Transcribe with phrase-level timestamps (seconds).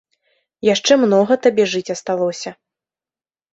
[0.67, 2.49] Яшчэ многа табе жыць асталося.